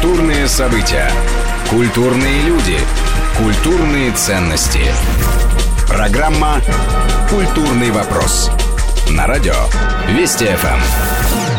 Культурные 0.00 0.48
события. 0.48 1.10
Культурные 1.68 2.40
люди. 2.44 2.78
Культурные 3.36 4.10
ценности. 4.12 4.80
Программа 5.86 6.62
«Культурный 7.28 7.90
вопрос». 7.90 8.50
На 9.10 9.26
радио 9.26 9.52
Вести 10.08 10.46
ФМ. 10.46 11.49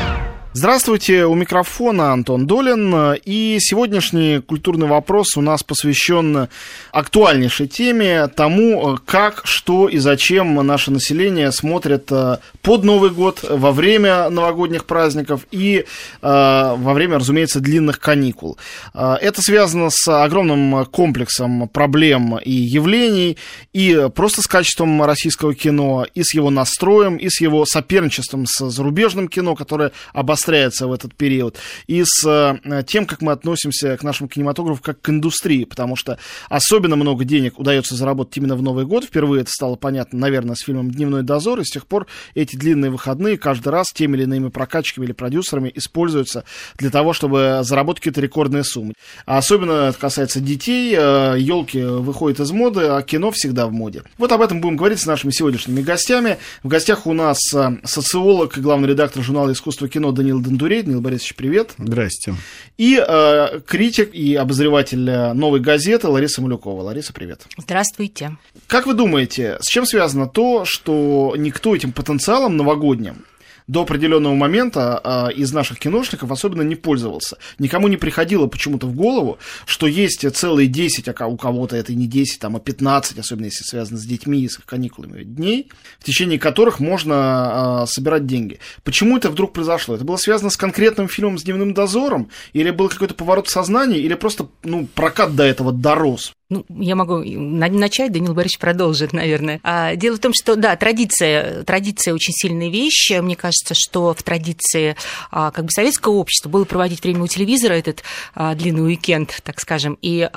Здравствуйте, 0.54 1.26
у 1.28 1.34
микрофона 1.34 2.12
Антон 2.12 2.46
Долин. 2.46 3.16
И 3.24 3.58
сегодняшний 3.62 4.42
культурный 4.42 4.86
вопрос 4.86 5.38
у 5.38 5.42
нас 5.42 5.64
посвящен 5.64 6.50
актуальнейшей 6.92 7.68
теме, 7.68 8.28
тому, 8.28 9.00
как, 9.06 9.44
что 9.46 9.88
и 9.88 9.98
зачем 9.98 10.56
наше 10.56 10.92
население 10.92 11.54
смотрит 11.54 12.12
э, 12.12 12.40
под 12.62 12.84
Новый 12.84 13.12
год, 13.12 13.46
во 13.50 13.72
время 13.72 14.30
новогодних 14.30 14.84
праздников 14.84 15.48
и 15.52 15.86
э, 15.86 15.86
во 16.22 16.94
время, 16.94 17.20
разумеется, 17.20 17.62
длинных 17.62 18.02
каникул. 18.02 18.58
Э, 18.94 19.16
это 19.22 19.42
связано 19.42 19.90
с 19.90 20.06
огромным 20.10 20.86
комплексом 20.88 21.70
проблем 21.70 22.38
и 22.40 22.52
явлений, 22.52 23.38
и 23.72 24.10
просто 24.14 24.42
с 24.42 24.48
качеством 24.48 25.02
российского 25.02 25.56
кино, 25.56 26.06
и 26.14 26.24
с 26.24 26.34
его 26.34 26.50
настроем, 26.50 27.16
и 27.16 27.30
с 27.30 27.40
его 27.40 27.66
соперничеством 27.66 28.46
с 28.46 28.70
зарубежным 28.70 29.30
кино, 29.30 29.56
которое 29.56 29.94
обостряется 30.12 30.41
обостряется 30.42 30.88
в 30.88 30.94
этот 30.94 31.14
период, 31.16 31.58
и 31.88 32.04
с 32.04 32.26
э, 32.26 32.84
тем, 32.88 33.06
как 33.06 33.22
мы 33.22 33.32
относимся 33.32 33.96
к 33.98 34.04
нашему 34.04 34.28
кинематографу 34.28 34.82
как 34.82 35.02
к 35.02 35.10
индустрии, 35.10 35.66
потому 35.66 35.96
что 35.96 36.18
особенно 36.50 36.96
много 36.96 37.26
денег 37.26 37.60
удается 37.60 37.96
заработать 37.96 38.38
именно 38.38 38.56
в 38.56 38.62
Новый 38.62 38.86
год. 38.86 39.06
Впервые 39.06 39.42
это 39.42 39.52
стало 39.52 39.76
понятно, 39.76 40.20
наверное, 40.20 40.56
с 40.56 40.62
фильмом 40.62 40.90
«Дневной 40.92 41.24
дозор», 41.24 41.60
и 41.60 41.64
с 41.64 41.70
тех 41.70 41.86
пор 41.86 42.08
эти 42.34 42.56
длинные 42.56 42.90
выходные 42.90 43.38
каждый 43.38 43.70
раз 43.70 43.88
теми 43.94 44.18
или 44.18 44.24
иными 44.24 44.50
прокачками 44.50 45.06
или 45.06 45.14
продюсерами 45.14 45.72
используются 45.76 46.44
для 46.78 46.90
того, 46.90 47.14
чтобы 47.14 47.60
заработать 47.64 48.02
какие-то 48.02 48.22
рекордные 48.22 48.64
суммы. 48.64 48.94
А 49.26 49.38
особенно 49.38 49.90
это 49.90 50.00
касается 50.00 50.40
детей, 50.40 50.94
елки 50.94 51.80
э, 51.80 51.88
выходят 51.88 52.40
из 52.40 52.52
моды, 52.52 52.82
а 52.82 53.02
кино 53.04 53.32
всегда 53.32 53.68
в 53.68 53.72
моде. 53.72 54.04
Вот 54.18 54.32
об 54.32 54.42
этом 54.42 54.62
будем 54.62 54.78
говорить 54.78 55.00
с 55.00 55.06
нашими 55.06 55.32
сегодняшними 55.32 55.82
гостями. 55.82 56.38
В 56.64 56.68
гостях 56.68 57.06
у 57.06 57.14
нас 57.14 57.38
э, 57.54 57.78
социолог 57.84 58.58
и 58.58 58.62
главный 58.62 58.90
редактор 58.90 59.24
журнала 59.24 59.52
«Искусство 59.52 59.88
кино» 59.88 60.12
Данил 60.12 60.31
Дондурей. 60.40 60.84
Данил 60.84 61.02
Борисович, 61.02 61.36
привет. 61.36 61.74
Здрасте. 61.78 62.36
И 62.78 63.04
э, 63.06 63.60
критик 63.66 64.14
и 64.14 64.36
обозреватель 64.36 65.10
э, 65.10 65.34
«Новой 65.34 65.60
газеты» 65.60 66.08
Лариса 66.08 66.42
Малюкова. 66.42 66.84
Лариса, 66.84 67.12
привет. 67.12 67.42
Здравствуйте. 67.58 68.38
Как 68.68 68.86
вы 68.86 68.94
думаете, 68.94 69.58
с 69.62 69.68
чем 69.68 69.86
связано 69.86 70.28
то, 70.28 70.64
что 70.66 71.34
никто 71.38 71.76
этим 71.76 71.92
потенциалом 71.92 72.56
новогодним 72.56 73.26
до 73.72 73.84
определенного 73.84 74.36
момента 74.36 75.00
э, 75.02 75.34
из 75.34 75.54
наших 75.54 75.80
киношников 75.80 76.30
особенно 76.30 76.62
не 76.62 76.76
пользовался. 76.76 77.38
Никому 77.58 77.88
не 77.88 77.96
приходило 77.96 78.48
почему-то 78.48 78.86
в 78.86 78.94
голову, 78.94 79.40
что 79.66 79.88
есть 79.88 80.30
целые 80.36 80.68
10, 80.68 81.08
а 81.08 81.28
у 81.28 81.38
кого-то 81.38 81.78
это 81.78 81.96
не 81.96 82.06
10, 82.06 82.40
там, 82.40 82.58
а 82.58 82.60
15, 82.60 83.20
особенно 83.20 83.46
если 83.46 83.64
связано 83.64 83.98
с 83.98 84.04
детьми 84.04 84.42
и 84.42 84.50
с 84.50 84.58
каникулами 84.58 85.24
дней, 85.24 85.70
в 86.00 86.04
течение 86.04 86.38
которых 86.38 86.82
можно 86.82 87.84
э, 87.84 87.88
собирать 87.88 88.26
деньги. 88.26 88.60
Почему 88.84 89.16
это 89.16 89.30
вдруг 89.30 89.54
произошло? 89.54 89.96
Это 89.96 90.04
было 90.04 90.18
связано 90.18 90.50
с 90.50 90.58
конкретным 90.58 91.08
фильмом 91.08 91.38
с 91.38 91.44
дневным 91.44 91.74
дозором? 91.74 92.30
Или 92.52 92.72
был 92.72 92.90
какой-то 92.90 93.14
поворот 93.14 93.48
сознания? 93.48 94.00
Или 94.00 94.16
просто 94.16 94.50
ну, 94.64 94.86
прокат 94.86 95.34
до 95.38 95.44
этого 95.44 95.72
дорос? 95.72 96.34
Ну, 96.52 96.66
я 96.68 96.98
могу 96.98 97.20
начать, 97.24 98.12
Данил 98.12 98.34
Борисович 98.34 98.60
продолжит, 98.60 99.14
наверное. 99.14 99.62
А, 99.64 99.96
дело 99.96 100.18
в 100.18 100.20
том, 100.20 100.34
что, 100.36 100.58
да, 100.58 100.76
традиция, 100.76 101.64
традиция 101.64 102.14
очень 102.14 102.34
сильная 102.34 102.70
вещь. 102.70 103.10
Мне 103.22 103.38
кажется, 103.38 103.74
что 103.74 104.14
в 104.14 104.22
традиции 104.22 104.98
а, 105.32 105.52
как 105.52 105.64
бы 105.64 105.72
советского 105.72 106.16
общества 106.16 106.50
было 106.50 106.66
проводить 106.66 107.04
время 107.04 107.24
у 107.24 107.28
телевизора 107.28 107.76
этот 107.76 108.04
а, 108.36 108.54
длинный 108.54 108.84
уикенд, 108.84 109.40
так 109.44 109.62
скажем, 109.62 109.98
и 110.02 110.30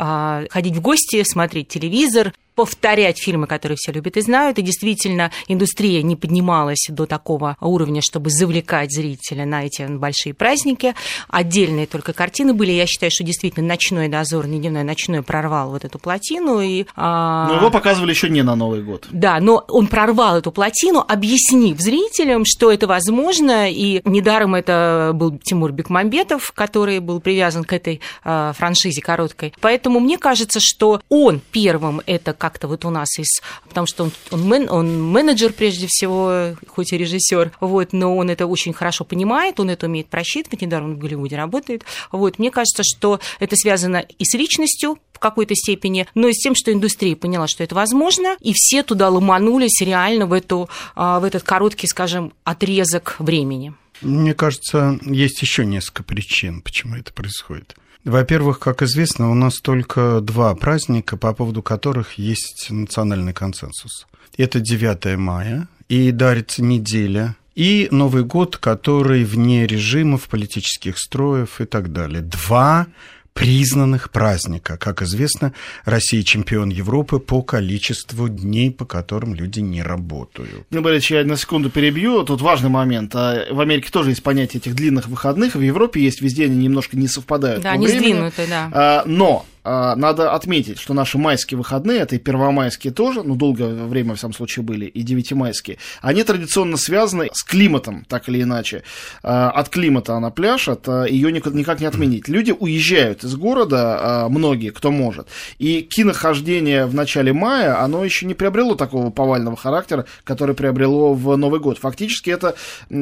ходить 0.50 0.76
в 0.76 0.80
гости, 0.80 1.24
смотреть 1.24 1.66
телевизор, 1.66 2.32
повторять 2.54 3.20
фильмы, 3.20 3.46
которые 3.46 3.76
все 3.76 3.92
любят 3.92 4.16
и 4.16 4.20
знают. 4.20 4.58
И 4.58 4.62
действительно, 4.62 5.30
индустрия 5.48 6.02
не 6.02 6.16
поднималась 6.16 6.86
до 6.88 7.06
такого 7.06 7.56
уровня, 7.60 8.00
чтобы 8.02 8.30
завлекать 8.30 8.92
зрителя 8.92 9.44
на 9.44 9.64
эти 9.64 9.86
большие 9.86 10.34
праздники. 10.34 10.94
Отдельные 11.28 11.86
только 11.86 12.12
картины 12.12 12.54
были. 12.54 12.72
Я 12.72 12.86
считаю, 12.86 13.10
что 13.10 13.24
действительно 13.24 13.66
ночной 13.66 14.08
дозор, 14.08 14.46
не 14.46 14.58
дневной, 14.58 14.84
ночной 14.84 15.22
прорвал 15.22 15.70
вот 15.70 15.84
эту 15.84 15.98
плотину. 15.98 16.60
И, 16.60 16.86
а... 16.96 17.48
Но 17.48 17.56
его 17.56 17.70
показывали 17.70 18.10
еще 18.10 18.28
не 18.28 18.42
на 18.42 18.54
Новый 18.54 18.82
год. 18.82 19.06
Да, 19.10 19.40
но 19.40 19.64
он 19.68 19.86
прорвал 19.86 20.38
эту 20.38 20.52
плотину, 20.52 21.04
объяснив 21.06 21.78
зрителям, 21.80 22.44
что 22.46 22.70
это 22.70 22.86
возможно. 22.86 23.70
И 23.70 24.00
недаром 24.04 24.54
это 24.54 25.12
был 25.14 25.38
Тимур 25.38 25.72
Бекмамбетов, 25.72 26.52
который 26.52 27.00
был 27.00 27.20
привязан 27.20 27.64
к 27.64 27.72
этой 27.72 28.00
а, 28.22 28.52
франшизе 28.52 29.00
короткой. 29.00 29.52
Поэтому 29.60 30.00
мне 30.00 30.18
кажется, 30.18 30.60
что 30.60 31.00
он 31.08 31.40
первым 31.52 32.00
это 32.06 32.32
как-то 32.44 32.68
вот 32.68 32.84
у 32.84 32.90
нас 32.90 33.18
из... 33.18 33.40
Потому 33.66 33.86
что 33.86 34.04
он, 34.04 34.12
он, 34.30 34.46
мен, 34.46 34.68
он 34.68 35.02
менеджер 35.02 35.54
прежде 35.54 35.86
всего, 35.88 36.54
хоть 36.68 36.92
и 36.92 36.98
режиссер, 36.98 37.52
вот, 37.60 37.94
но 37.94 38.14
он 38.14 38.28
это 38.28 38.46
очень 38.46 38.74
хорошо 38.74 39.04
понимает, 39.04 39.60
он 39.60 39.70
это 39.70 39.86
умеет 39.86 40.08
просчитывать, 40.08 40.60
недаром 40.60 40.90
он 40.90 40.94
в 40.96 40.98
Голливуде 40.98 41.36
работает. 41.36 41.84
Вот, 42.12 42.38
мне 42.38 42.50
кажется, 42.50 42.82
что 42.84 43.18
это 43.40 43.56
связано 43.56 44.04
и 44.18 44.24
с 44.26 44.34
личностью, 44.34 44.98
в 45.14 45.18
какой-то 45.20 45.54
степени, 45.54 46.06
но 46.14 46.28
и 46.28 46.34
с 46.34 46.38
тем, 46.38 46.54
что 46.54 46.70
индустрия 46.70 47.16
поняла, 47.16 47.48
что 47.48 47.64
это 47.64 47.74
возможно, 47.74 48.36
и 48.40 48.52
все 48.52 48.82
туда 48.82 49.08
ломанулись 49.08 49.80
реально 49.80 50.26
в, 50.26 50.34
эту, 50.34 50.68
а, 50.94 51.20
в 51.20 51.24
этот 51.24 51.44
короткий, 51.44 51.86
скажем, 51.86 52.34
отрезок 52.42 53.16
времени. 53.20 53.72
Мне 54.02 54.34
кажется, 54.34 54.98
есть 55.02 55.40
еще 55.40 55.64
несколько 55.64 56.02
причин, 56.02 56.60
почему 56.60 56.96
это 56.96 57.10
происходит. 57.10 57.74
Во-первых, 58.04 58.58
как 58.58 58.82
известно, 58.82 59.30
у 59.30 59.34
нас 59.34 59.60
только 59.60 60.20
два 60.20 60.54
праздника, 60.54 61.16
по 61.16 61.32
поводу 61.32 61.62
которых 61.62 62.18
есть 62.18 62.66
национальный 62.70 63.32
консенсус. 63.32 64.06
Это 64.36 64.60
9 64.60 65.16
мая 65.16 65.68
и 65.88 66.10
дарится 66.10 66.62
неделя, 66.62 67.36
и 67.54 67.88
Новый 67.90 68.24
год, 68.24 68.56
который 68.56 69.24
вне 69.24 69.66
режимов, 69.66 70.28
политических 70.28 70.98
строев 70.98 71.60
и 71.60 71.64
так 71.64 71.92
далее. 71.92 72.20
Два 72.20 72.88
признанных 73.34 74.10
праздника. 74.10 74.76
Как 74.78 75.02
известно, 75.02 75.52
Россия 75.84 76.22
чемпион 76.22 76.70
Европы 76.70 77.18
по 77.18 77.42
количеству 77.42 78.28
дней, 78.28 78.70
по 78.70 78.86
которым 78.86 79.34
люди 79.34 79.60
не 79.60 79.82
работают. 79.82 80.66
Ну, 80.70 80.80
Борис, 80.80 81.10
я 81.10 81.24
на 81.24 81.36
секунду 81.36 81.68
перебью. 81.68 82.22
Тут 82.22 82.40
важный 82.40 82.70
момент. 82.70 83.14
А 83.14 83.44
в 83.50 83.60
Америке 83.60 83.90
тоже 83.90 84.10
есть 84.10 84.22
понятие 84.22 84.60
этих 84.60 84.74
длинных 84.74 85.08
выходных. 85.08 85.56
В 85.56 85.60
Европе 85.60 86.00
есть, 86.00 86.22
везде 86.22 86.44
они 86.44 86.56
немножко 86.56 86.96
не 86.96 87.08
совпадают. 87.08 87.62
Да, 87.62 87.76
не 87.76 87.88
сдвинуты, 87.88 88.46
да. 88.48 88.70
А, 88.72 89.02
но 89.04 89.44
надо 89.64 90.32
отметить, 90.32 90.78
что 90.78 90.94
наши 90.94 91.18
майские 91.18 91.58
выходные, 91.58 92.00
это 92.00 92.16
и 92.16 92.18
первомайские 92.18 92.92
тоже, 92.92 93.22
ну, 93.22 93.34
долгое 93.34 93.74
время, 93.84 94.14
в 94.14 94.18
всяком 94.18 94.34
случае, 94.34 94.62
были, 94.62 94.86
и 94.86 95.02
девятимайские, 95.02 95.78
они 96.02 96.22
традиционно 96.22 96.76
связаны 96.76 97.30
с 97.32 97.42
климатом, 97.42 98.04
так 98.08 98.28
или 98.28 98.42
иначе. 98.42 98.82
А, 99.22 99.50
от 99.50 99.68
климата 99.68 100.14
она 100.14 100.30
пляж, 100.30 100.68
от, 100.68 100.88
а, 100.88 101.04
ее 101.04 101.32
никак 101.32 101.80
не 101.80 101.86
отменить. 101.86 102.28
Люди 102.28 102.52
уезжают 102.52 103.24
из 103.24 103.34
города, 103.36 104.26
многие, 104.28 104.70
кто 104.70 104.90
может. 104.90 105.28
И 105.58 105.82
кинохождение 105.82 106.86
в 106.86 106.94
начале 106.94 107.32
мая, 107.32 107.80
оно 107.80 108.04
еще 108.04 108.26
не 108.26 108.34
приобрело 108.34 108.74
такого 108.74 109.10
повального 109.10 109.56
характера, 109.56 110.06
который 110.24 110.54
приобрело 110.54 111.14
в 111.14 111.36
Новый 111.36 111.60
год. 111.60 111.78
Фактически 111.78 112.30
это 112.30 112.54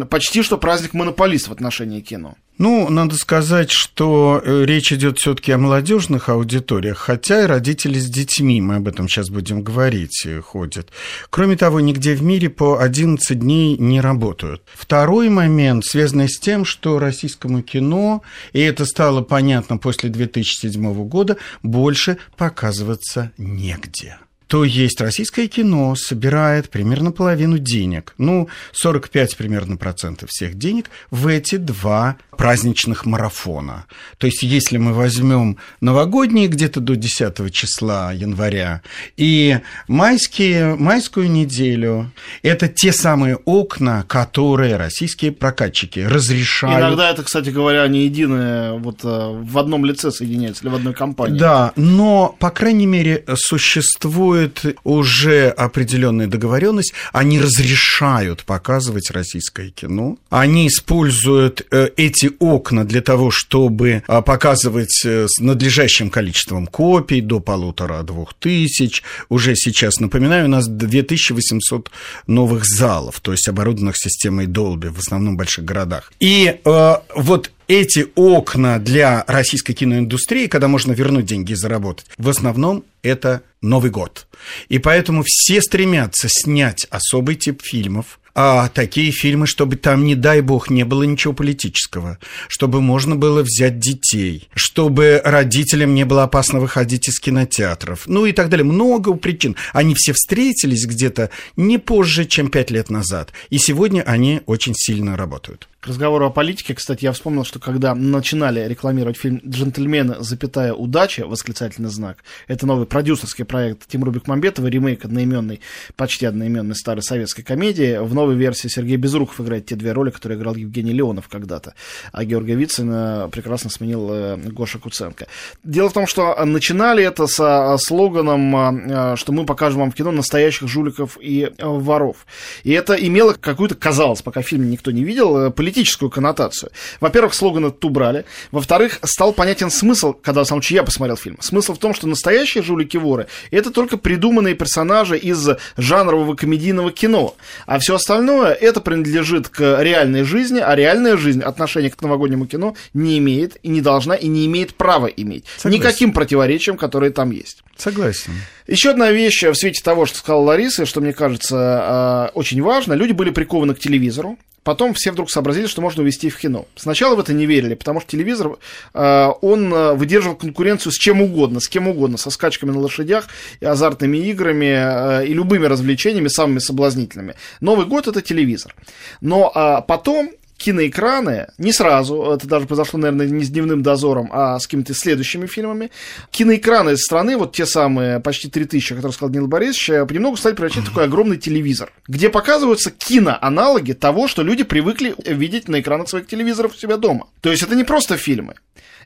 почти 0.08 0.42
что 0.42 0.58
праздник 0.58 0.94
монополист 0.94 1.48
в 1.48 1.52
отношении 1.52 2.00
кино. 2.00 2.36
Ну, 2.62 2.88
надо 2.90 3.16
сказать, 3.16 3.72
что 3.72 4.40
э, 4.40 4.64
речь 4.64 4.92
идет 4.92 5.18
все-таки 5.18 5.50
о 5.50 5.58
молодежных 5.58 6.28
аудиториях, 6.28 6.96
хотя 6.96 7.42
и 7.42 7.46
родители 7.46 7.98
с 7.98 8.08
детьми, 8.08 8.60
мы 8.60 8.76
об 8.76 8.86
этом 8.86 9.08
сейчас 9.08 9.30
будем 9.30 9.62
говорить, 9.64 10.24
э, 10.26 10.40
ходят. 10.40 10.90
Кроме 11.28 11.56
того, 11.56 11.80
нигде 11.80 12.14
в 12.14 12.22
мире 12.22 12.50
по 12.50 12.78
11 12.80 13.36
дней 13.36 13.76
не 13.76 14.00
работают. 14.00 14.62
Второй 14.74 15.28
момент, 15.28 15.84
связанный 15.84 16.28
с 16.28 16.38
тем, 16.38 16.64
что 16.64 17.00
российскому 17.00 17.62
кино, 17.62 18.22
и 18.52 18.60
это 18.60 18.84
стало 18.84 19.22
понятно 19.22 19.76
после 19.76 20.08
2007 20.08 21.08
года, 21.08 21.38
больше 21.64 22.18
показываться 22.36 23.32
негде 23.38 24.18
то 24.52 24.64
есть 24.64 25.00
российское 25.00 25.46
кино 25.46 25.94
собирает 25.94 26.68
примерно 26.68 27.10
половину 27.10 27.56
денег, 27.56 28.12
ну, 28.18 28.50
45 28.72 29.38
примерно 29.38 29.78
процентов 29.78 30.28
всех 30.28 30.58
денег 30.58 30.90
в 31.10 31.26
эти 31.26 31.56
два 31.56 32.18
праздничных 32.36 33.06
марафона. 33.06 33.86
То 34.18 34.26
есть 34.26 34.42
если 34.42 34.76
мы 34.76 34.92
возьмем 34.92 35.56
новогодние 35.80 36.48
где-то 36.48 36.80
до 36.80 36.96
10 36.96 37.50
числа 37.50 38.12
января 38.12 38.82
и 39.16 39.60
майские, 39.88 40.74
майскую 40.74 41.30
неделю, 41.30 42.10
это 42.42 42.68
те 42.68 42.92
самые 42.92 43.36
окна, 43.36 44.04
которые 44.06 44.76
российские 44.76 45.32
прокатчики 45.32 46.00
разрешают. 46.00 46.78
Иногда 46.78 47.10
это, 47.10 47.22
кстати 47.22 47.48
говоря, 47.48 47.86
не 47.88 48.04
единое, 48.04 48.74
вот 48.74 49.00
э, 49.02 49.08
в 49.08 49.56
одном 49.56 49.86
лице 49.86 50.10
соединяется 50.10 50.64
или 50.64 50.70
в 50.70 50.74
одной 50.74 50.92
компании. 50.92 51.38
Да, 51.38 51.72
но, 51.76 52.36
по 52.38 52.50
крайней 52.50 52.86
мере, 52.86 53.24
существует 53.34 54.41
существует 54.42 54.78
уже 54.84 55.48
определенная 55.48 56.26
договоренность, 56.26 56.92
они 57.12 57.40
разрешают 57.40 58.44
показывать 58.44 59.10
российское 59.10 59.70
кино, 59.70 60.16
они 60.30 60.68
используют 60.68 61.66
э, 61.70 61.88
эти 61.96 62.30
окна 62.38 62.84
для 62.84 63.00
того, 63.00 63.30
чтобы 63.30 64.02
а, 64.06 64.22
показывать 64.22 65.02
э, 65.04 65.26
с 65.28 65.40
надлежащим 65.40 66.10
количеством 66.10 66.66
копий, 66.66 67.20
до 67.20 67.40
полутора-двух 67.40 68.34
тысяч. 68.34 69.02
Уже 69.28 69.54
сейчас, 69.54 70.00
напоминаю, 70.00 70.46
у 70.46 70.48
нас 70.48 70.66
2800 70.66 71.90
новых 72.26 72.64
залов, 72.64 73.20
то 73.20 73.32
есть 73.32 73.48
оборудованных 73.48 73.96
системой 73.96 74.46
Dolby 74.46 74.90
в 74.90 74.98
основном 74.98 75.36
больших 75.36 75.64
городах. 75.64 76.12
И 76.20 76.56
э, 76.64 76.94
вот 77.14 77.50
эти 77.72 78.08
окна 78.14 78.78
для 78.78 79.24
российской 79.26 79.72
киноиндустрии, 79.72 80.46
когда 80.46 80.68
можно 80.68 80.92
вернуть 80.92 81.26
деньги 81.26 81.52
и 81.52 81.56
заработать, 81.56 82.06
в 82.18 82.28
основном 82.28 82.84
это 83.02 83.42
Новый 83.62 83.90
год. 83.90 84.26
И 84.68 84.78
поэтому 84.78 85.22
все 85.24 85.62
стремятся 85.62 86.28
снять 86.28 86.86
особый 86.90 87.36
тип 87.36 87.62
фильмов, 87.62 88.18
а 88.34 88.68
такие 88.68 89.12
фильмы, 89.12 89.46
чтобы 89.46 89.76
там, 89.76 90.04
не 90.04 90.14
дай 90.14 90.40
бог, 90.40 90.70
не 90.70 90.84
было 90.84 91.02
ничего 91.02 91.32
политического, 91.32 92.18
чтобы 92.48 92.80
можно 92.80 93.14
было 93.14 93.42
взять 93.42 93.78
детей, 93.78 94.48
чтобы 94.54 95.20
родителям 95.24 95.94
не 95.94 96.04
было 96.04 96.24
опасно 96.24 96.58
выходить 96.58 97.08
из 97.08 97.20
кинотеатров, 97.20 98.06
ну 98.06 98.26
и 98.26 98.32
так 98.32 98.48
далее. 98.48 98.64
Много 98.64 99.14
причин. 99.14 99.56
Они 99.72 99.94
все 99.94 100.12
встретились 100.12 100.86
где-то 100.86 101.30
не 101.56 101.78
позже, 101.78 102.24
чем 102.24 102.48
пять 102.48 102.70
лет 102.70 102.90
назад, 102.90 103.32
и 103.50 103.58
сегодня 103.58 104.02
они 104.02 104.40
очень 104.46 104.74
сильно 104.74 105.16
работают. 105.16 105.68
К 105.82 105.88
разговору 105.88 106.24
о 106.26 106.30
политике, 106.30 106.76
кстати, 106.76 107.02
я 107.04 107.10
вспомнил, 107.10 107.42
что 107.42 107.58
когда 107.58 107.92
начинали 107.92 108.64
рекламировать 108.68 109.16
фильм 109.16 109.40
«Джентльмены, 109.44 110.14
запятая 110.20 110.72
удача», 110.74 111.26
восклицательный 111.26 111.90
знак, 111.90 112.18
это 112.46 112.68
новый 112.68 112.86
продюсерский 112.86 113.44
проект 113.44 113.88
Тимура 113.88 114.12
Бекмамбетова, 114.12 114.68
ремейк 114.68 115.04
одноименной, 115.04 115.60
почти 115.96 116.26
одноименной 116.26 116.76
старой 116.76 117.02
советской 117.02 117.42
комедии. 117.42 117.98
В 117.98 118.14
новой 118.14 118.36
версии 118.36 118.68
Сергей 118.68 118.96
Безруков 118.96 119.40
играет 119.40 119.66
те 119.66 119.74
две 119.74 119.90
роли, 119.90 120.10
которые 120.10 120.38
играл 120.38 120.54
Евгений 120.54 120.92
Леонов 120.92 121.26
когда-то, 121.26 121.74
а 122.12 122.24
Георгия 122.24 122.54
Вицина 122.54 123.28
прекрасно 123.32 123.68
сменил 123.68 124.08
э, 124.12 124.36
Гоша 124.36 124.78
Куценко. 124.78 125.26
Дело 125.64 125.88
в 125.88 125.94
том, 125.94 126.06
что 126.06 126.44
начинали 126.44 127.02
это 127.02 127.26
со 127.26 127.76
слоганом, 127.78 128.54
э, 128.54 129.16
что 129.16 129.32
мы 129.32 129.44
покажем 129.44 129.80
вам 129.80 129.90
в 129.90 129.96
кино 129.96 130.12
настоящих 130.12 130.68
жуликов 130.68 131.18
и 131.20 131.50
э, 131.58 131.66
воров. 131.66 132.24
И 132.62 132.70
это 132.70 132.94
имело 132.94 133.32
какую-то, 133.32 133.74
казалось, 133.74 134.22
пока 134.22 134.42
фильм 134.42 134.70
никто 134.70 134.92
не 134.92 135.02
видел, 135.02 135.50
политическую 135.50 135.71
политическую 135.72 136.10
коннотацию. 136.10 136.70
Во-первых, 137.00 137.34
слоган 137.34 137.66
этот 137.66 137.82
убрали. 137.84 138.24
Во-вторых, 138.50 138.98
стал 139.04 139.32
понятен 139.32 139.70
смысл, 139.70 140.12
когда, 140.12 140.44
сам 140.44 140.60
я 140.68 140.82
посмотрел 140.82 141.16
фильм. 141.16 141.38
Смысл 141.40 141.74
в 141.74 141.78
том, 141.78 141.94
что 141.94 142.06
настоящие 142.06 142.62
жулики-воры– 142.62 143.26
это 143.50 143.70
только 143.70 143.96
придуманные 143.96 144.54
персонажи 144.54 145.16
из 145.16 145.48
жанрового 145.78 146.34
комедийного 146.34 146.92
кино. 146.92 147.36
А 147.66 147.78
все 147.78 147.94
остальное– 147.94 148.52
это 148.60 148.80
принадлежит 148.80 149.48
к 149.48 149.82
реальной 149.82 150.24
жизни, 150.24 150.60
а 150.60 150.76
реальная 150.76 151.16
жизнь 151.16 151.40
отношения 151.40 151.90
к 151.90 152.00
новогоднему 152.02 152.46
кино 152.46 152.76
не 152.92 153.18
имеет 153.18 153.56
и 153.62 153.68
не 153.68 153.80
должна 153.80 154.14
и 154.14 154.28
не 154.28 154.44
имеет 154.46 154.74
права 154.74 155.06
иметь. 155.06 155.46
Согласен. 155.56 155.80
Никаким 155.80 156.12
противоречием, 156.12 156.76
которые 156.76 157.12
там 157.12 157.30
есть. 157.30 157.62
Согласен. 157.76 158.32
Еще 158.66 158.90
одна 158.90 159.10
вещь 159.10 159.42
в 159.42 159.54
свете 159.54 159.82
того, 159.82 160.06
что 160.06 160.18
сказала 160.18 160.42
Лариса, 160.42 160.86
что 160.86 161.00
мне 161.00 161.12
кажется 161.12 161.56
а, 161.56 162.30
очень 162.34 162.62
важно. 162.62 162.92
Люди 162.92 163.12
были 163.12 163.30
прикованы 163.30 163.74
к 163.74 163.80
телевизору. 163.80 164.38
Потом 164.64 164.94
все 164.94 165.10
вдруг 165.10 165.30
сообразили, 165.30 165.66
что 165.66 165.82
можно 165.82 166.02
увести 166.02 166.30
в 166.30 166.38
кино. 166.38 166.66
Сначала 166.76 167.16
в 167.16 167.20
это 167.20 167.32
не 167.32 167.46
верили, 167.46 167.74
потому 167.74 168.00
что 168.00 168.10
телевизор, 168.10 168.58
э, 168.94 169.28
он 169.40 169.74
э, 169.74 169.94
выдерживал 169.94 170.36
конкуренцию 170.36 170.92
с 170.92 170.96
чем 170.96 171.20
угодно, 171.20 171.60
с 171.60 171.68
кем 171.68 171.88
угодно, 171.88 172.16
со 172.16 172.30
скачками 172.30 172.70
на 172.70 172.78
лошадях, 172.78 173.28
и 173.60 173.66
азартными 173.66 174.18
играми, 174.18 175.22
э, 175.22 175.26
и 175.26 175.34
любыми 175.34 175.66
развлечениями, 175.66 176.28
самыми 176.28 176.60
соблазнительными. 176.60 177.34
Новый 177.60 177.86
год– 177.86 178.06
это 178.08 178.22
телевизор. 178.22 178.74
Но 179.20 179.50
а, 179.54 179.80
потом 179.80 180.30
киноэкраны, 180.62 181.48
не 181.58 181.72
сразу, 181.72 182.22
это 182.22 182.46
даже 182.46 182.66
произошло, 182.66 182.98
наверное, 182.98 183.26
не 183.26 183.44
с 183.44 183.50
«Дневным 183.50 183.82
дозором», 183.82 184.28
а 184.32 184.58
с 184.58 184.66
какими-то 184.66 184.94
следующими 184.94 185.46
фильмами, 185.46 185.90
киноэкраны 186.30 186.96
страны, 186.96 187.36
вот 187.36 187.52
те 187.52 187.66
самые 187.66 188.20
почти 188.20 188.48
3000, 188.48 188.92
о 188.92 188.96
которых 188.96 189.16
сказал 189.16 189.30
Данил 189.30 189.48
Борисович, 189.48 189.90
э, 189.90 190.06
понемногу 190.06 190.36
стали 190.36 190.54
превращать 190.54 190.84
в 190.84 190.88
такой 190.88 191.04
огромный 191.04 191.36
телевизор, 191.36 191.92
где 192.06 192.28
показываются 192.28 192.90
киноаналоги 192.90 193.92
того, 193.92 194.28
что 194.28 194.42
люди 194.42 194.62
привыкли 194.62 195.14
видеть 195.26 195.68
на 195.68 195.80
экранах 195.80 196.08
своих 196.08 196.26
телевизоров 196.28 196.74
у 196.74 196.78
себя 196.78 196.96
дома. 196.96 197.26
То 197.40 197.50
есть 197.50 197.62
это 197.62 197.74
не 197.74 197.84
просто 197.84 198.16
фильмы. 198.16 198.54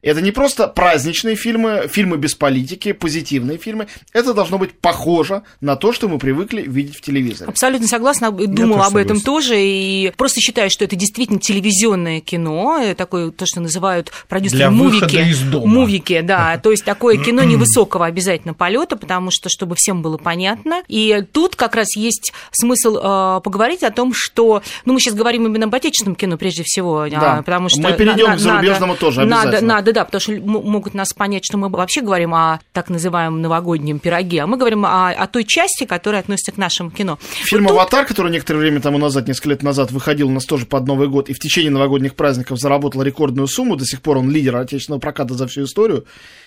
Это 0.03 0.21
не 0.21 0.31
просто 0.31 0.69
праздничные 0.69 1.37
фильмы, 1.37 1.89
фильмы 1.91 2.17
без 2.17 2.35
политики, 2.35 2.93
позитивные 2.93 3.59
фильмы. 3.59 3.89
Это 4.13 4.35
должно 4.35 4.59
быть 4.59 4.73
похоже 4.73 5.43
на 5.61 5.77
то, 5.77 5.93
что 5.93 6.09
мы 6.09 6.19
привыкли 6.19 6.63
видеть 6.63 6.97
в 6.97 7.01
телевизоре. 7.01 7.49
Абсолютно 7.49 7.89
согласна, 7.89 8.31
думала 8.31 8.87
об 8.87 8.97
этом 8.97 9.21
тоже. 9.21 9.57
И 9.59 10.13
просто 10.17 10.41
считаю, 10.41 10.71
что 10.71 10.85
это 10.85 10.97
действительно 10.97 11.41
телевизионное 11.47 12.21
кино, 12.21 12.79
э, 12.83 12.95
такое 12.95 13.31
то, 13.31 13.47
что 13.47 13.61
называют 13.61 14.11
продюсеры 14.29 14.71
мувики. 14.71 15.17
из 15.17 15.41
дома. 15.43 15.67
Мувики, 15.67 16.21
да. 16.21 16.59
То 16.63 16.73
есть 16.73 16.85
такое 16.85 17.17
кино 17.17 17.43
невысокого 17.45 18.07
обязательно 18.07 18.53
полета, 18.53 18.97
потому 18.97 19.31
что, 19.31 19.49
чтобы 19.49 19.77
всем 19.77 20.03
было 20.03 20.19
понятно. 20.19 20.83
И 20.89 21.25
тут 21.33 21.55
как 21.55 21.77
раз 21.77 21.97
есть 21.97 22.33
смысл 22.51 22.99
э, 23.01 23.41
поговорить 23.43 23.85
о 23.85 23.91
том, 23.91 24.13
что, 24.13 24.63
ну, 24.85 24.95
мы 24.95 25.01
сейчас 25.01 25.15
говорим 25.15 25.47
именно 25.47 25.67
об 25.67 25.75
отечественном 25.75 26.17
кино 26.17 26.37
прежде 26.37 26.65
всего, 26.65 27.03
а, 27.03 27.11
да. 27.11 27.43
потому 27.45 27.69
что 27.69 27.81
мы 27.81 27.93
перейдем 27.93 28.27
на, 28.27 28.37
к 28.37 28.41
зарубежному 28.41 28.93
надо, 28.93 29.01
тоже 29.01 29.23
обязательно. 29.23 29.53
Надо, 29.53 29.65
надо, 29.65 29.93
да, 29.93 30.05
потому 30.05 30.21
что 30.21 30.33
могут 30.33 30.95
нас 30.95 31.13
понять, 31.13 31.45
что 31.45 31.59
мы 31.59 31.69
вообще 31.69 32.01
говорим 32.01 32.35
о 32.35 32.59
так 32.73 32.91
называемом 32.91 33.41
новогоднем 33.41 34.01
пироге, 34.01 34.43
а 34.43 34.47
мы 34.47 34.57
говорим 34.57 34.85
о, 34.85 35.11
о 35.11 35.27
той 35.29 35.45
части, 35.45 35.85
которая 35.85 36.21
относится 36.21 36.51
к 36.51 36.57
нашему 36.57 36.91
кино. 36.91 37.19
Фильм 37.45 37.65
вот 37.65 37.73
«Аватар», 37.73 38.01
тут... 38.01 38.09
который 38.09 38.33
некоторое 38.33 38.59
время 38.59 38.81
тому 38.81 38.99
назад, 38.99 39.29
несколько 39.29 39.51
лет 39.51 39.63
назад, 39.63 39.93
выходил 39.93 40.29
у 40.29 40.33
нас 40.33 40.45
тоже 40.45 40.67
под 40.67 40.87
Новый 40.87 41.09
год, 41.09 41.29
и 41.29 41.36
в 41.37 41.39
течение 41.39 41.71
новогодних 41.71 42.15
праздников 42.15 42.59
заработал 42.59 43.03
рекордную 43.03 43.47
сумму, 43.47 43.77
до 43.77 43.85
сих 43.85 44.01
пор 44.01 44.19
он 44.19 44.31
лидер 44.31 44.57
отечественного 44.57 45.01
проката 45.01 45.35
за 45.35 45.47
всю 45.47 45.65
историю, 45.65 46.07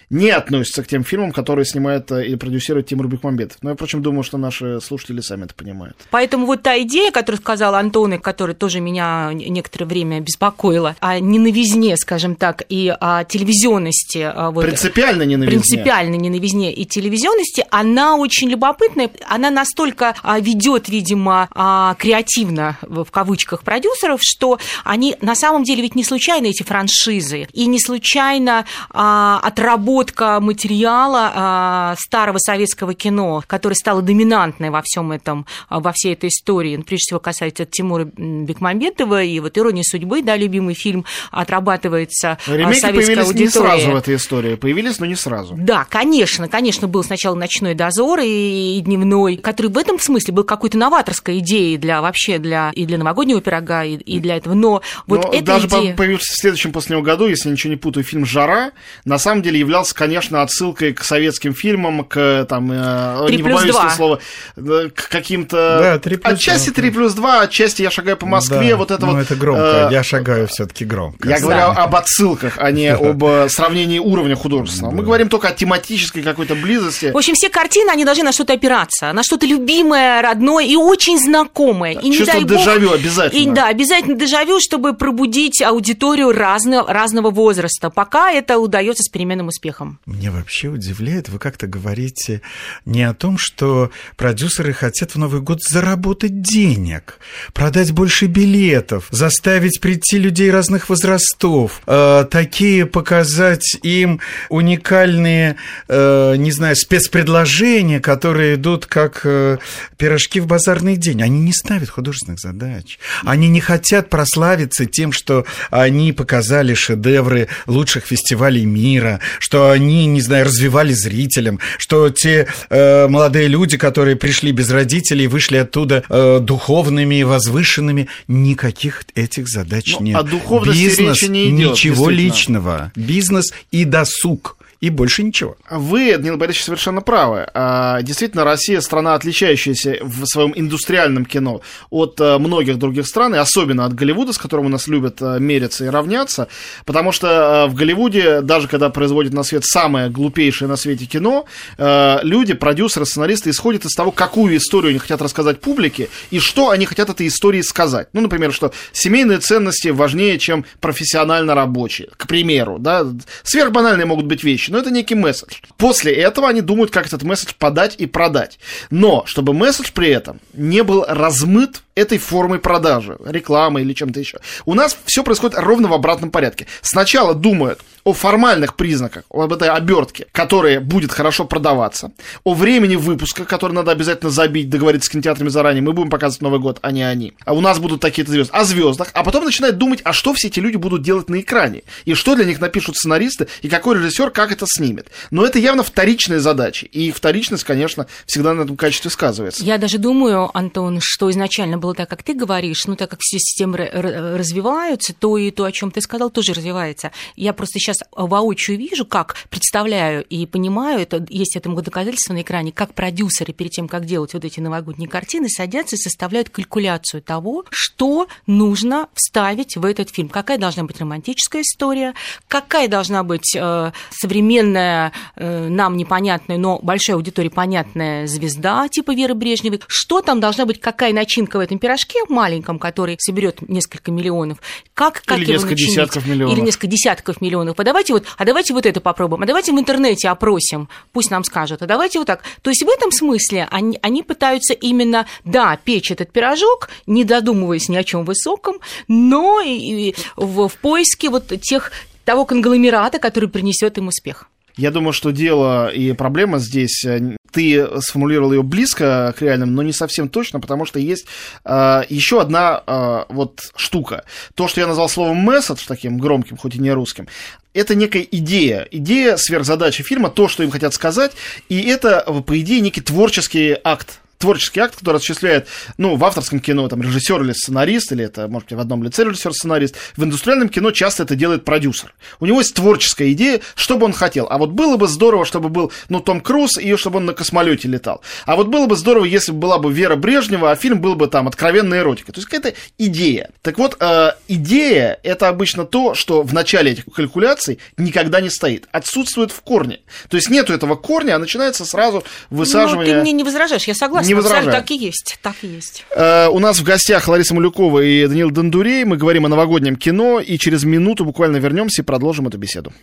не 0.10 0.32
относится 0.32 0.84
к 0.84 0.88
тем 0.88 1.04
фильмам, 1.04 1.32
которые 1.32 1.66
снимает 1.66 2.12
э, 2.12 2.26
и 2.26 2.36
продюсирует 2.36 2.88
Тимур 2.88 3.08
Бекмамбетов. 3.08 3.58
Но 3.62 3.70
я, 3.70 3.76
впрочем, 3.76 4.02
думаю, 4.02 4.24
что 4.24 4.38
наши 4.38 4.82
слушатели 4.82 5.22
сами 5.22 5.46
это 5.46 5.54
понимают. 5.54 5.96
Поэтому 6.10 6.48
вот 6.48 6.64
та 6.64 6.82
идея, 6.82 7.12
которую 7.12 7.40
сказал 7.40 7.76
Антон, 7.76 8.16
и 8.16 8.18
которая 8.18 8.56
тоже 8.56 8.80
меня 8.80 9.32
некоторое 9.34 9.86
время 9.86 10.20
беспокоила, 10.20 10.96
о 11.00 11.20
ненавизне, 11.20 11.96
скажем 11.98 12.36
так, 12.36 12.64
и 12.70 12.94
о 13.00 13.24
телевизионности. 13.24 14.20
А, 14.34 14.50
вот, 14.50 14.66
принципиально 14.66 15.24
ненавизне. 15.24 15.60
Принципиально 15.60 16.16
ненавизне 16.16 16.74
и 16.74 16.86
телевизионности, 16.86 17.66
она 17.70 18.16
очень 18.16 18.50
любопытная. 18.50 19.12
Она 19.30 19.52
настолько 19.52 20.16
а, 20.24 20.40
ведет, 20.40 20.90
видимо, 20.90 21.50
а, 21.52 21.94
креативно, 22.00 22.80
в 22.82 23.12
кавычках, 23.12 23.62
продюсеров, 23.62 24.22
что 24.24 24.58
они 24.83 25.16
на 25.21 25.36
самом 25.36 25.63
деле 25.63 25.81
ведь 25.81 25.95
не 25.95 26.04
случайно 26.04 26.48
эти 26.48 26.63
франшизы, 26.63 27.48
и 27.54 27.66
не 27.66 27.80
случайно 27.80 28.66
отработаны 28.89 29.69
переработка 29.69 30.40
материала 30.40 31.31
а, 31.33 31.95
старого 31.97 32.38
советского 32.40 32.94
кино, 32.94 33.44
который 33.47 33.73
стало 33.73 34.02
доминантной 34.02 34.69
во 34.69 34.81
всем 34.83 35.11
этом, 35.11 35.45
а, 35.68 35.80
во 35.80 35.92
всей 35.94 36.14
этой 36.14 36.30
истории. 36.30 36.76
Ну, 36.76 36.83
прежде 36.83 37.04
всего 37.09 37.19
касается 37.19 37.66
Тимура 37.66 38.06
Бекмамбетова, 38.06 39.23
и 39.23 39.40
вот 39.40 39.57
«Ирония 39.57 39.83
судьбы», 39.83 40.21
да, 40.21 40.35
любимый 40.35 40.73
фильм, 40.73 41.06
отрабатывается 41.31 42.38
а, 42.45 42.56
Ремейки 42.56 42.80
советской 42.80 43.16
появились 43.16 43.28
аудитории. 43.28 43.44
не 43.44 43.49
сразу 43.49 43.92
в 43.92 43.95
этой 43.95 44.16
истории, 44.16 44.56
появились, 44.56 44.99
но 44.99 45.06
не 45.06 45.16
сразу. 45.16 45.56
Да, 45.57 45.85
конечно, 45.90 46.47
конечно, 46.47 46.88
был 46.88 47.04
сначала 47.04 47.35
«Ночной 47.35 47.76
дозор» 47.76 48.19
и, 48.19 48.78
и 48.78 48.81
«Дневной», 48.81 49.38
который 49.38 49.71
в 49.71 49.78
этом 49.78 49.99
смысле 49.99 50.33
был 50.33 50.44
какой-то 50.44 50.78
новаторской 50.78 51.40
идеей 51.40 51.78
для 51.78 52.02
вообще 52.02 52.38
для 52.40 52.71
и 52.73 52.85
для 52.85 52.97
новогоднего 52.97 53.42
пирога, 53.42 53.83
и, 53.83 53.95
и 53.95 54.19
для 54.19 54.38
этого, 54.38 54.54
но 54.59 54.81
вот 55.07 55.25
но 55.25 55.33
эта 55.33 55.45
даже 55.45 55.68
идея... 55.68 55.95
появился 55.95 56.33
в 56.33 56.37
следующем 56.37 56.71
после 56.71 56.95
него 56.95 57.04
году, 57.04 57.28
если 57.28 57.49
ничего 57.49 57.71
не 57.71 57.78
путаю, 57.78 58.04
фильм 58.04 58.25
«Жара», 58.25 58.71
на 59.06 59.18
самом 59.18 59.42
деле 59.42 59.59
являлся 59.59 59.95
конечно, 59.95 60.42
отсылкой 60.42 60.94
к 60.94 61.04
советским 61.04 61.54
фильмам, 61.54 62.04
к 62.04 62.45
там, 62.47 62.71
э, 62.71 63.28
не 63.30 63.44
побоюсь 63.44 63.69
этого 63.69 63.89
слова, 63.89 64.19
к 64.56 65.09
каким-то... 65.09 65.80
Да, 65.81 65.99
3 65.99 66.18
плюс 66.18 66.33
отчасти 66.33 66.69
3 66.71 66.89
плюс 66.92 67.13
2, 67.13 67.42
отчасти 67.42 67.81
я 67.81 67.92
шагаю 67.92 68.18
по 68.18 68.25
Москве, 68.25 68.69
да, 68.69 68.78
вот 68.78 68.92
это 68.92 69.06
ну, 69.06 69.13
вот... 69.13 69.21
это 69.21 69.35
громко, 69.35 69.87
э, 69.89 69.94
я 69.94 70.04
шагаю 70.04 70.47
все 70.47 70.66
таки 70.66 70.85
громко. 70.85 71.28
Я 71.28 71.39
говорю 71.39 71.61
об 71.61 71.95
отсылках, 71.95 72.54
а 72.57 72.71
не 72.71 72.87
об 72.87 73.23
э, 73.23 73.49
сравнении 73.49 73.99
уровня 73.99 74.35
художественного. 74.35 74.94
Мы 74.94 75.04
говорим 75.04 75.30
только 75.30 75.49
о 75.49 75.51
тематической 75.51 76.23
какой-то 76.23 76.56
близости. 76.56 77.11
В 77.11 77.18
общем, 77.18 77.33
все 77.35 77.49
картины, 77.49 77.89
они 77.92 78.06
должны 78.06 78.23
на 78.23 78.31
что-то 78.31 78.54
опираться, 78.54 79.11
на 79.13 79.23
что-то 79.23 79.45
любимое, 79.45 80.21
родное 80.21 80.66
и 80.66 80.75
очень 80.75 81.19
знакомое. 81.19 81.94
И, 81.94 82.11
Чувство 82.11 82.37
не 82.37 82.45
дай 82.45 82.57
дежавю 82.57 82.89
бог, 82.89 82.99
обязательно. 82.99 83.39
И, 83.39 83.54
да, 83.54 83.68
обязательно 83.68 84.16
дежавю, 84.16 84.49
чтобы 84.60 84.94
пробудить 84.94 85.62
аудиторию 85.62 86.32
разного, 86.32 86.92
разного 86.92 87.30
возраста. 87.30 87.90
Пока 87.90 88.32
это 88.32 88.58
удается 88.58 89.04
с 89.04 89.10
переменным 89.10 89.48
успехом. 89.48 90.00
Мне 90.06 90.32
вообще 90.32 90.70
удивляет, 90.70 91.30
вы 91.30 91.40
как-то 91.40 91.68
говорите 91.68 92.42
не 92.86 93.04
о 93.04 93.14
том, 93.14 93.38
что 93.38 93.92
продюсеры 94.16 94.74
хотят 94.74 95.12
в 95.12 95.18
Новый 95.18 95.42
год 95.42 95.60
заработать 95.62 96.42
денег, 96.42 97.20
продать 97.54 97.92
больше 97.92 98.26
билетов, 98.26 99.08
заставить 99.12 99.82
прийти 99.82 100.18
людей 100.18 100.50
разных 100.52 100.90
возрастов. 100.90 101.82
Э, 101.86 102.26
такие 102.30 102.86
показать 102.86 103.78
им 103.84 104.22
уникальные, 104.50 105.58
э, 105.88 106.36
не 106.38 106.52
знаю, 106.52 106.76
спецпредложения, 106.76 108.00
которые 108.00 108.56
идут 108.56 108.86
как 108.86 109.22
э, 109.26 109.58
пирожки 109.98 110.40
в 110.40 110.48
базарный 110.48 110.96
день. 110.96 111.22
Они 111.22 111.40
не 111.40 111.54
ставят 111.54 111.90
художественных 111.90 112.40
задач. 112.40 113.00
Они 113.24 113.50
не 113.50 113.60
хотят 113.60 114.10
прославиться 114.40 114.86
тем, 114.86 115.12
что 115.12 115.46
они 115.69 116.14
показали 116.14 116.74
шедевры 116.74 117.50
лучших 117.68 118.06
фестивалей 118.06 118.64
мира, 118.64 119.19
что 119.40 119.69
они, 119.69 120.06
не 120.06 120.22
знаю, 120.22 120.46
развивали 120.46 120.94
зрителям, 120.94 121.60
что 121.78 122.10
те 122.10 122.48
э, 122.69 123.08
молодые 123.10 123.48
люди, 123.48 123.78
которые 123.78 124.16
пришли 124.16 124.54
без 124.54 124.72
родителей, 124.72 125.28
вышли 125.28 125.58
оттуда 125.58 126.04
э, 126.08 126.40
духовными 126.42 127.16
и 127.16 127.24
возвышенными, 127.24 128.08
никаких 128.30 129.04
этих 129.14 129.50
задач 129.50 129.96
Ну, 130.00 130.06
нет. 130.06 130.16
о 130.16 130.24
духовности 130.24 130.80
Бизнес, 130.80 131.22
речи 131.22 131.30
не 131.30 131.50
идет, 131.50 131.72
ничего 131.72 132.10
личного. 132.10 132.94
Бизнес 132.96 133.54
и 133.72 133.84
досуг. 133.84 134.58
И 134.81 134.90
больше 134.90 135.24
ничего. 135.24 135.57
Вы, 135.69 136.16
Данил 136.18 136.38
Борисович, 136.38 136.64
совершенно 136.64 137.02
правы. 137.02 137.45
А, 137.54 138.02
Действительно, 138.02 138.45
Россия 138.45 138.80
страна, 138.80 139.14
отличающаяся 139.14 139.98
в 140.02 140.26
своем 140.26 140.54
индустриальном 140.56 141.26
кино 141.26 141.62
от 141.90 142.19
а, 142.21 142.40
многих 142.40 142.80
других 142.80 143.06
стран, 143.06 143.36
и 143.36 143.38
особенно 143.38 143.86
от 143.86 143.94
Голливуда, 143.94 144.31
с 144.31 144.38
которым 144.38 144.68
у 144.68 144.69
нас 144.69 144.88
любят 144.88 145.18
а, 145.21 145.38
мериться 145.38 145.83
и 145.83 145.90
равняться, 145.90 146.48
потому 146.86 147.12
что 147.12 147.28
а, 147.64 147.68
в 147.68 147.74
Голливуде, 147.74 148.40
даже 148.40 148.69
когда 148.69 148.90
производят 148.90 149.33
на 149.33 149.44
свет 149.44 149.66
самое 149.66 150.09
глупейшее 150.09 150.69
на 150.69 150.78
свете 150.78 151.06
кино, 151.06 151.45
люди, 151.78 152.54
продюсеры, 152.54 153.06
сценаристы 153.06 153.50
исходят 153.50 153.86
из 153.86 153.94
того, 153.94 154.12
какую 154.12 154.56
историю 154.57 154.92
они 154.92 155.00
хотят 155.00 155.21
рассказать 155.21 155.59
публике 155.59 156.09
и 156.31 156.40
что 156.40 156.69
они 156.69 156.86
хотят 156.86 157.09
этой 157.09 157.28
истории 157.28 157.62
сказать. 157.62 158.07
Ну, 158.14 158.21
например, 158.21 158.54
что 158.54 158.71
семейные 158.94 159.40
ценности 159.40 159.90
важнее, 159.90 160.40
чем 160.40 160.66
профессионально 160.80 161.56
рабочие, 161.56 162.09
к 162.16 162.28
примеру, 162.28 162.78
да, 162.80 163.06
сверхбанальные 163.44 164.06
могут 164.06 164.26
быть 164.26 164.44
вещи, 164.44 164.69
но 164.69 164.80
это 164.80 164.92
некий 164.92 165.16
месседж. 165.16 165.57
После 165.78 166.14
этого 166.14 166.47
они 166.47 166.61
думают, 166.61 166.92
как 166.92 167.07
этот 167.07 167.23
месседж 167.23 167.52
подать 167.57 167.95
и 167.97 168.06
продать. 168.06 168.59
Но, 168.90 169.23
чтобы 169.26 169.54
месседж 169.54 169.92
при 169.94 170.09
этом 170.09 170.40
не 170.54 170.83
был 170.83 171.06
размыт 171.07 171.81
этой 172.00 172.18
формой 172.18 172.60
продажи, 172.60 173.18
рекламы 173.26 173.82
или 173.82 173.94
чем-то 173.94 174.20
еще. 174.20 174.40
У 174.66 174.74
нас 174.74 174.98
все 175.06 175.24
происходит 175.24 175.58
ровно 175.58 175.88
в 175.88 175.94
обратном 175.94 176.32
порядке. 176.32 176.68
Сначала 176.82 177.34
думают 177.34 177.82
о 178.04 178.14
формальных 178.14 178.76
признаках, 178.76 179.24
об 179.30 179.52
этой 179.54 179.70
обертке, 179.70 180.28
которая 180.32 180.80
будет 180.80 181.12
хорошо 181.12 181.46
продаваться, 181.46 182.12
о 182.44 182.54
времени 182.54 182.96
выпуска, 182.96 183.46
который 183.46 183.74
надо 183.74 183.92
обязательно 183.92 184.32
забить, 184.32 184.70
договориться 184.70 185.08
с 185.08 185.10
кинотеатрами 185.10 185.50
заранее, 185.50 185.82
мы 185.82 185.94
будем 185.94 186.10
показывать 186.10 186.42
Новый 186.42 186.60
год, 186.60 186.80
а 186.82 186.92
не 186.92 187.04
они. 187.04 187.34
А 187.46 187.54
у 187.54 187.62
нас 187.62 187.80
будут 187.80 188.02
такие-то 188.02 188.32
звезды. 188.32 188.54
О 188.54 188.64
звездах. 188.64 189.10
А 189.14 189.24
потом 189.24 189.46
начинают 189.46 189.78
думать, 189.78 190.02
а 190.04 190.14
что 190.14 190.34
все 190.34 190.48
эти 190.48 190.60
люди 190.60 190.78
будут 190.78 191.02
делать 191.02 191.30
на 191.30 191.40
экране, 191.40 191.84
и 192.06 192.14
что 192.14 192.36
для 192.36 192.46
них 192.46 192.60
напишут 192.60 192.96
сценаристы, 192.96 193.48
и 193.62 193.70
какой 193.70 193.98
режиссер 193.98 194.32
как 194.32 194.52
это 194.52 194.66
снимет. 194.68 195.08
Но 195.32 195.46
это 195.46 195.60
явно 195.60 195.84
вторичные 195.84 196.40
задачи, 196.40 196.86
и 196.86 197.12
вторичность, 197.12 197.64
конечно, 197.64 198.08
всегда 198.26 198.54
на 198.54 198.62
этом 198.62 198.78
качестве 198.78 199.12
сказывается. 199.12 199.64
Я 199.64 199.78
даже 199.78 199.98
думаю, 199.98 200.50
Антон, 200.58 201.00
что 201.02 201.30
изначально 201.30 201.78
было 201.90 201.96
так, 201.96 202.10
как 202.10 202.22
ты 202.22 202.36
говоришь, 202.36 202.86
ну, 202.86 202.96
так 202.96 203.10
как 203.10 203.19
все 203.22 203.40
системы 203.40 203.78
развиваются, 203.78 205.14
то 205.14 205.38
и 205.38 205.50
то, 205.50 205.64
о 205.64 205.72
чем 205.72 205.90
ты 205.90 206.02
сказал, 206.02 206.30
тоже 206.30 206.54
развивается. 206.54 207.12
Я 207.36 207.54
просто 207.54 207.80
сейчас 207.80 207.98
воочию 208.12 208.78
вижу, 208.78 209.06
как 209.06 209.36
представляю 209.50 210.24
и 210.24 210.46
понимаю, 210.46 211.00
это 211.00 211.26
есть 211.30 211.56
этому 211.56 211.81
доказательство 211.81 212.34
на 212.34 212.42
экране, 212.42 212.72
как 212.72 212.94
продюсеры 212.94 213.54
перед 213.54 213.72
тем, 213.72 213.88
как 213.88 214.06
делать 214.06 214.34
вот 214.34 214.46
эти 214.46 214.60
новогодние 214.60 215.10
картины, 215.10 215.50
садятся 215.50 215.96
и 215.96 216.00
составляют 216.00 216.50
калькуляцию 216.50 217.24
того, 217.24 217.66
что 217.72 218.28
нужно 218.46 219.08
вставить 219.16 219.76
в 219.76 219.84
этот 219.84 220.12
фильм. 220.12 220.30
Какая 220.30 220.60
должна 220.60 220.84
быть 220.84 221.00
романтическая 221.00 221.64
история, 221.64 222.14
какая 222.48 222.88
должна 222.88 223.24
быть 223.24 223.56
э, 223.56 223.92
современная, 224.12 225.12
э, 225.36 225.68
нам 225.69 225.98
непонятная, 225.98 226.58
но 226.58 226.80
большой 226.84 227.16
аудитории 227.16 227.50
понятная 227.50 228.28
звезда 228.28 228.88
типа 228.90 229.16
Веры 229.16 229.34
Брежневой, 229.34 229.81
что 229.88 230.22
там 230.22 230.40
должна 230.40 230.66
быть, 230.68 230.80
какая 230.80 231.14
начинка 231.14 231.58
в 231.58 231.62
этом 231.62 231.79
пирожке 231.80 232.19
маленьком, 232.30 232.80
который 232.80 233.18
соберет 233.19 233.68
несколько 233.68 234.12
миллионов, 234.12 234.59
как, 234.94 235.21
как 235.26 235.38
Или 235.38 235.45
его 235.45 235.54
несколько 235.54 235.71
начинить? 235.71 235.95
десятков 235.95 236.28
миллионов. 236.28 236.57
Или 236.57 236.66
несколько 236.66 236.88
десятков 236.88 237.42
миллионов. 237.42 237.80
А 237.80 237.83
давайте 237.83 238.14
вот, 238.14 238.26
а 238.38 238.45
давайте 238.45 238.74
вот 238.74 238.86
это 238.86 239.02
попробуем, 239.02 239.44
а 239.44 239.45
давайте 239.45 239.71
в 239.71 239.80
интернете 239.80 240.30
опросим, 240.30 240.90
пусть 241.12 241.31
нам 241.31 241.44
скажут, 241.44 241.81
а 241.81 241.86
давайте 241.88 242.19
вот 242.19 242.28
так. 242.28 242.44
То 242.62 242.69
есть 242.69 242.83
в 242.83 242.90
этом 242.90 243.12
смысле 243.12 243.68
они, 243.71 243.98
они 244.02 244.24
пытаются 244.24 244.74
именно, 244.74 245.26
да, 245.45 245.78
печь 245.83 246.12
этот 246.12 246.31
пирожок, 246.31 246.90
не 247.07 247.24
додумываясь 247.24 247.90
ни 247.90 247.95
о 247.95 248.04
чем 248.04 248.26
высоком, 248.26 248.78
но 249.07 249.62
и, 249.62 250.09
и 250.09 250.16
в, 250.36 250.68
в 250.68 250.78
поиске 250.78 251.30
вот 251.30 251.48
тех 251.62 251.92
того 252.26 252.45
конгломерата, 252.45 253.19
который 253.19 253.50
принесет 253.50 253.98
им 253.98 254.07
успех. 254.07 254.50
Я 254.80 254.92
думаю, 254.92 255.12
что 255.12 255.31
дело 255.31 255.90
и 255.90 256.14
проблема 256.14 256.57
здесь, 256.57 257.04
э, 257.04 257.36
ты 257.52 257.86
сформулировал 258.00 258.54
ее 258.54 258.64
близко 258.64 259.36
к 259.38 259.42
реальным, 259.42 259.76
но 259.76 259.83
не 259.83 259.92
совсем 259.92 260.30
точно, 260.30 260.62
потому 260.62 260.86
что 260.86 261.00
есть 261.00 261.26
э, 261.66 262.04
еще 262.07 262.40
одна 262.40 262.81
э, 262.88 263.26
вот 263.28 263.59
штука. 263.76 264.24
То, 264.56 264.69
что 264.69 264.80
я 264.80 264.88
назвал 264.88 265.09
словом 265.09 265.36
месседж, 265.36 265.83
таким 265.86 266.18
громким, 266.18 266.56
хоть 266.56 266.76
и 266.76 266.80
не 266.80 266.94
русским, 266.94 267.28
это 267.74 267.94
некая 267.94 268.26
идея, 268.31 268.88
идея 268.90 269.36
сверхзадачи 269.36 270.02
фильма, 270.02 270.30
то, 270.30 270.48
что 270.48 270.64
им 270.64 270.71
хотят 270.71 270.94
сказать, 270.94 271.33
и 271.68 271.81
это, 271.81 272.21
по 272.48 272.57
идее, 272.57 272.80
некий 272.80 273.02
творческий 273.02 273.76
акт 273.83 274.21
творческий 274.40 274.80
акт, 274.80 274.96
который 274.96 275.18
осуществляет, 275.18 275.68
ну, 275.98 276.16
в 276.16 276.24
авторском 276.24 276.60
кино, 276.62 276.88
там, 276.88 277.02
режиссер 277.02 277.42
или 277.42 277.52
сценарист, 277.52 278.14
или 278.14 278.24
это, 278.24 278.48
может 278.48 278.69
быть, 278.69 278.78
в 278.78 278.81
одном 278.81 279.04
лице 279.04 279.26
режиссер-сценарист, 279.26 279.96
в 280.16 280.24
индустриальном 280.24 280.69
кино 280.69 280.92
часто 280.92 281.24
это 281.24 281.36
делает 281.36 281.66
продюсер. 281.66 282.14
У 282.40 282.46
него 282.46 282.60
есть 282.60 282.74
творческая 282.74 283.31
идея, 283.34 283.60
что 283.76 283.98
бы 283.98 284.06
он 284.06 284.14
хотел. 284.14 284.48
А 284.50 284.58
вот 284.58 284.72
было 284.72 284.96
бы 284.96 285.08
здорово, 285.08 285.46
чтобы 285.46 285.68
был, 285.68 285.92
ну, 286.08 286.22
Том 286.22 286.40
Круз, 286.40 286.78
и 286.78 286.96
чтобы 286.96 287.18
он 287.18 287.26
на 287.26 287.34
космолете 287.34 287.90
летал. 287.90 288.22
А 288.46 288.56
вот 288.56 288.68
было 288.68 288.86
бы 288.86 288.96
здорово, 288.96 289.26
если 289.26 289.52
бы 289.52 289.60
была 289.60 289.78
бы 289.78 289.92
Вера 289.92 290.16
Брежнева, 290.16 290.72
а 290.72 290.76
фильм 290.78 291.02
был 291.02 291.16
бы 291.16 291.28
там 291.28 291.48
откровенная 291.50 292.00
эротика. 292.00 292.31
То 292.31 292.40
есть 292.40 292.50
какая-то 292.50 292.78
идея. 292.98 293.52
Так 293.62 293.78
вот, 293.78 293.98
э, 294.00 294.31
идея– 294.48 295.19
это 295.24 295.50
обычно 295.50 295.84
то, 295.84 296.16
что 296.16 296.44
в 296.44 296.54
начале 296.54 296.94
этих 296.94 297.06
калькуляций 297.14 297.80
никогда 297.98 298.40
не 298.40 298.50
стоит. 298.50 298.88
Отсутствует 298.94 299.52
в 299.52 299.60
корне. 299.62 300.00
То 300.30 300.38
есть 300.38 300.50
нету 300.50 300.72
этого 300.72 300.96
корня, 300.96 301.36
а 301.36 301.40
начинается 301.40 301.84
сразу 301.84 302.24
высаживание... 302.50 303.16
Ну, 303.16 303.19
ты 303.19 303.22
мне 303.22 303.31
не 303.34 303.44
возражаешь, 303.44 303.84
я 303.84 303.96
согласна. 303.96 304.29
Не 304.30 304.33
возражаю. 304.36 304.71
Так 304.71 304.92
и 304.92 304.95
есть, 304.95 305.38
так 305.42 305.56
и 305.62 305.68
есть. 305.68 306.06
Э, 306.16 306.48
У 306.48 306.59
нас 306.59 306.80
в 306.80 306.83
гостях 306.83 307.28
Лариса 307.28 307.54
Малюкова 307.56 308.00
и 308.00 308.28
Данил 308.28 308.52
Дондурей. 308.52 309.04
Мы 309.06 309.18
говорим 309.18 309.45
о 309.45 309.50
новогоднем 309.50 309.95
кино, 309.95 310.40
и 310.40 310.57
через 310.57 310.83
минуту 310.83 311.26
буквально 311.26 311.57
вернемся 311.57 312.02
и 312.02 312.06
продолжим 312.06 312.48
эту 312.48 312.57
беседу. 312.57 312.94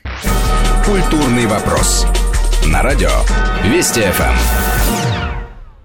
Культурный 0.84 1.46
вопрос. 1.46 2.06
На 2.66 2.82
радио 2.82 3.10
Вести 3.64 4.00
ФМ. 4.00 4.75